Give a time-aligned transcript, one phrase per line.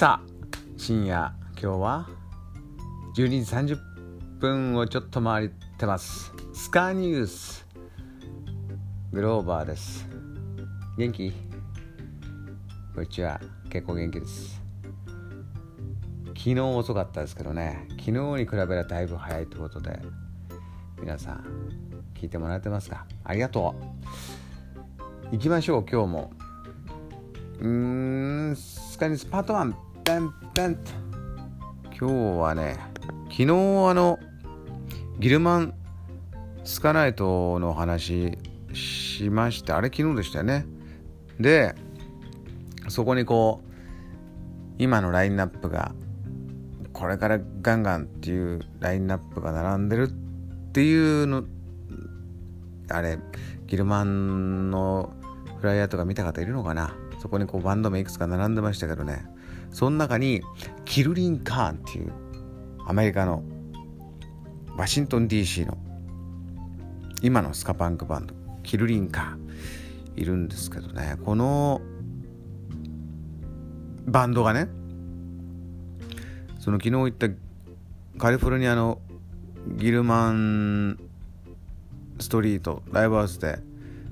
[0.00, 0.26] さあ
[0.78, 1.30] 深夜
[1.60, 2.08] 今日は
[3.14, 3.78] 12時30
[4.38, 6.32] 分をちょっと回ってます。
[6.54, 7.66] スカーニュース。
[9.12, 10.08] グローバーです。
[10.96, 11.34] 元気？
[12.94, 14.62] こんにちは結構元気です。
[16.28, 17.86] 昨日遅かったですけどね。
[17.98, 20.00] 昨日に比べればだいぶ早いということで
[20.98, 21.44] 皆さん
[22.14, 23.04] 聞いてもらってますか？
[23.22, 23.74] ありがと
[25.28, 25.32] う。
[25.32, 26.32] 行きましょう今日も。
[27.60, 27.68] うー
[28.52, 30.78] んスカニスパート1ペンペン。
[31.96, 32.76] 今日はね
[33.26, 34.18] 昨日あの
[35.20, 35.74] ギルマン
[36.64, 38.36] スカナイトの話
[38.74, 40.66] しましてあれ昨日でしたよね。
[41.38, 41.76] で
[42.88, 43.70] そこにこう
[44.78, 45.92] 今のラインナップが
[46.92, 51.44] これからガンガンっていうラインナップが並んでるっていうの
[52.88, 53.16] あれ
[53.68, 55.12] ギルマンの
[55.60, 56.96] フライヤーとか見た方いるのかな？
[57.20, 59.24] そこにこうバンド名いくつか並んでましたけどね。
[59.70, 60.42] その中に
[60.84, 62.12] キルリン・カーンっていう
[62.86, 63.44] アメリカの
[64.76, 65.78] ワシントン DC の
[67.22, 69.50] 今のスカパンクバンドキルリン・カーン
[70.16, 71.16] いるんですけどね。
[71.24, 71.80] この
[74.06, 74.68] バンドがね
[76.58, 77.28] その昨日言った
[78.18, 79.00] カリフォルニアの
[79.76, 80.98] ギルマン
[82.18, 83.60] ストリートライブハウスで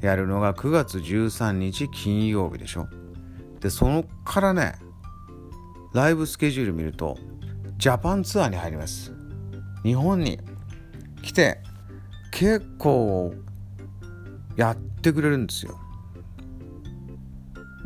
[0.00, 2.88] やるのが9月13日金曜日でしょ。
[3.60, 4.74] でそのからね
[5.92, 7.18] ライブスケジュール見ると
[7.76, 9.12] ジャパンツアーに入ります。
[9.82, 10.38] 日本に
[11.22, 11.60] 来て
[12.30, 13.34] 結構
[14.56, 15.78] やってくれるんですよ。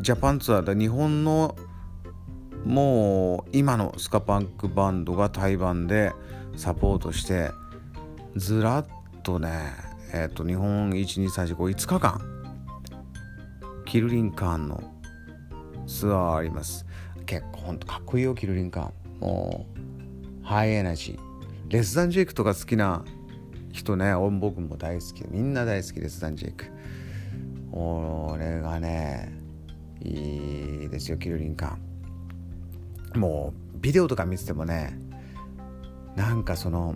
[0.00, 1.54] ジャパンツアーで日本の
[2.64, 6.12] もう今のスカパンクバンドが対バンで
[6.56, 7.50] サポートして
[8.36, 8.86] ずらっ
[9.22, 12.20] とねえっ、ー、と日本12345日間
[13.86, 14.82] キルリンカーンの
[15.86, 16.86] ツアーあります。
[17.26, 19.20] 結構ほんとかっこいいよキルリンカーン。
[19.20, 19.66] も
[20.42, 21.18] うハイエナジー。
[21.68, 23.04] レスダンジェイクとか好きな
[23.72, 26.66] 人ね僕も大好きみんな大好きレスダンジェイク。
[27.72, 29.32] 俺がね
[30.02, 33.20] いいですよキルリンカーン。
[33.20, 34.98] もうビデオとか見ててもね
[36.16, 36.94] なんかその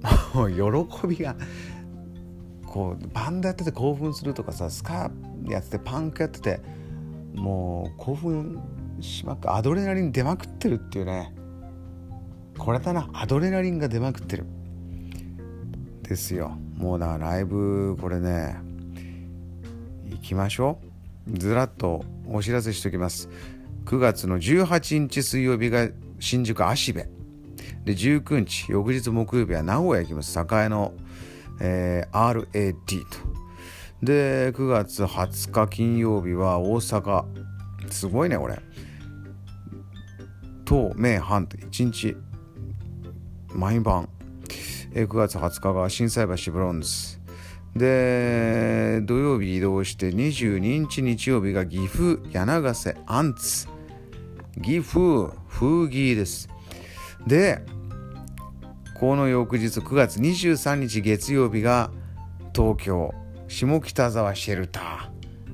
[0.34, 1.36] もう喜びが
[2.68, 6.60] こうバンドやってて興奮するとかさスカーやっててパンクやってて
[7.34, 8.60] もう興奮
[9.00, 11.34] しまくアドレナリン出まくってるっていうね。
[12.58, 13.08] これだな。
[13.12, 14.44] アドレナリンが出まくってる。
[16.02, 16.58] ですよ。
[16.76, 18.56] もうだからライブこれね
[20.10, 20.80] 行きましょ
[21.26, 21.38] う。
[21.38, 23.28] ずらっとお知らせしておきます。
[23.84, 27.06] 9月の18日水曜日が新宿芦部。
[27.84, 30.38] で19日翌日木曜日は名古屋行きます。
[30.38, 30.92] 栄の、
[31.60, 33.38] えー、RAD と。
[34.02, 37.24] で9月20日金曜日は大阪。
[37.90, 38.58] すごいねこれ。
[40.66, 42.16] 東名阪って1日。
[43.54, 44.08] 毎晩。
[44.94, 47.18] え9月20日が心斎橋ブロンズ。
[47.74, 53.66] で土曜日移動して22日日曜日が岐阜柳瀬アンツ。
[54.62, 56.48] 岐阜風儀です。
[57.26, 57.64] で
[58.98, 61.92] この翌日9月23日月曜日が
[62.52, 63.14] 東京
[63.46, 65.08] 下北沢シェルタ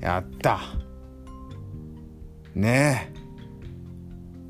[0.00, 0.04] ー。
[0.04, 0.60] やった。
[2.54, 3.12] ね。
[3.12, 3.16] え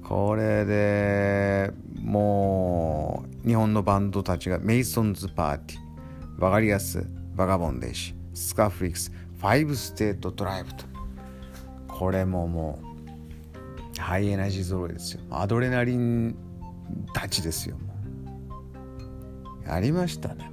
[0.05, 6.41] これでもう日本のバンドたちがメイソンズパーティー。
[6.41, 7.05] バガリアス
[7.35, 10.85] バガボンデーシスカフリックスファイブステートドライブと。
[11.89, 12.79] これもも
[13.97, 15.23] うハイエナジー揃いですよ。
[15.31, 16.37] アドレナリン
[17.13, 17.77] たちですよ。
[19.67, 20.51] やりましたね。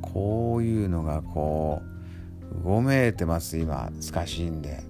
[0.00, 4.80] こういうのがこうごめいてます今難しいんで。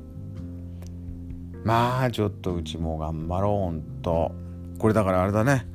[1.65, 4.33] まあちょっとうちも頑張ろうんと。
[4.79, 5.67] これだからあれだね。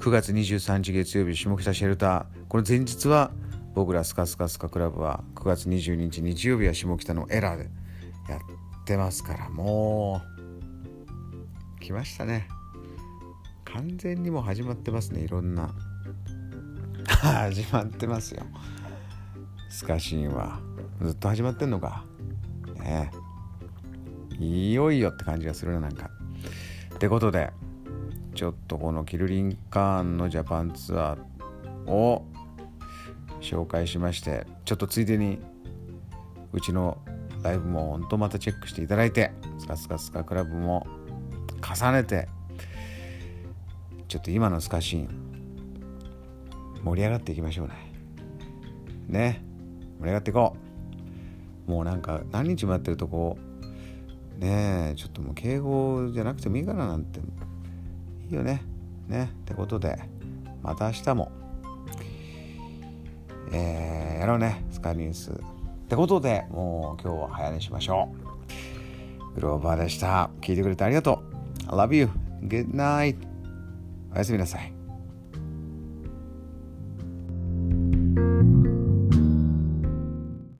[0.00, 2.24] 9月23日月曜日下北シェルター。
[2.48, 3.30] これ前日は
[3.74, 7.70] 僕らスカスカスカクラブは9月22日日曜日は下北のエラーで
[8.28, 10.22] やってますからも
[11.78, 12.48] う来ましたね。
[13.64, 15.74] 完全にもう始まってますねいろんな
[17.20, 18.42] 始まってますよ。
[19.70, 20.60] スカシーンは
[21.02, 22.04] ずっと始まってんのか。
[22.78, 23.10] ね
[24.38, 26.10] いよいよって感じがするななんか。
[26.94, 27.50] ってことで
[28.34, 32.26] ちょっとこのキルリンカーンのジャパンツアーを
[33.40, 35.38] 紹介しましてちょっとついでに
[36.52, 36.98] うちの
[37.42, 40.86] ライブもほんとまたチェックしていただいてスカスカスカクラブも
[41.62, 42.28] 重ねて
[44.08, 45.25] ちょっと今のスカシーン
[46.84, 47.74] 盛り上がっていきましょうね。
[49.08, 49.42] ね。
[49.98, 50.56] 盛り上がっていこ
[51.66, 51.70] う。
[51.70, 53.36] もうなんか何日もやってるとこ
[54.38, 57.20] うねえちょっともう敬語じゃなくてもいいかななんて。
[58.28, 58.62] いいよね。
[59.08, 59.30] ね。
[59.32, 59.98] ってことで
[60.62, 61.32] また明日も。
[63.52, 64.64] えー、やろうね。
[64.70, 65.30] スカイニュース。
[65.30, 68.08] ってことでもう今日は早寝しましょ
[69.32, 69.34] う。
[69.36, 70.30] グローバーでした。
[70.40, 71.22] 聞いてくれてありがと
[71.68, 71.72] う。
[71.72, 72.08] I love you.
[72.42, 73.16] Good night.
[74.12, 74.75] おやすみなさい。